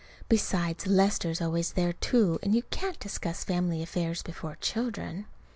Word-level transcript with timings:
Besides, 0.27 0.87
Lester's 0.87 1.41
always 1.41 1.73
there, 1.73 1.93
too; 1.93 2.39
and 2.41 2.55
you 2.55 2.63
can't 2.71 2.99
discuss 2.99 3.43
family 3.43 3.83
affairs 3.83 4.23
before 4.23 4.55
children. 4.55 5.27